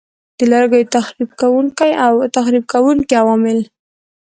[0.37, 1.29] د لرګیو تخریب
[2.71, 3.59] کوونکي عوامل